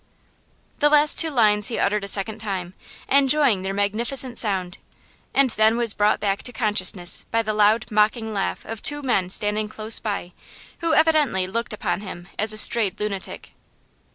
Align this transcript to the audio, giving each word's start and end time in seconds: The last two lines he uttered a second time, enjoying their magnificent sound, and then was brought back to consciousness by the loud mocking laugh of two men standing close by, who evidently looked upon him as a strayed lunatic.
The 0.79 0.89
last 0.89 1.19
two 1.19 1.29
lines 1.29 1.67
he 1.67 1.77
uttered 1.77 2.03
a 2.03 2.07
second 2.07 2.39
time, 2.39 2.73
enjoying 3.07 3.61
their 3.61 3.71
magnificent 3.71 4.39
sound, 4.39 4.79
and 5.31 5.51
then 5.51 5.77
was 5.77 5.93
brought 5.93 6.19
back 6.19 6.41
to 6.41 6.51
consciousness 6.51 7.25
by 7.29 7.43
the 7.43 7.53
loud 7.53 7.91
mocking 7.91 8.33
laugh 8.33 8.65
of 8.65 8.81
two 8.81 9.03
men 9.03 9.29
standing 9.29 9.69
close 9.69 9.99
by, 9.99 10.31
who 10.79 10.95
evidently 10.95 11.45
looked 11.45 11.71
upon 11.71 12.01
him 12.01 12.27
as 12.39 12.51
a 12.51 12.57
strayed 12.57 12.99
lunatic. 12.99 13.53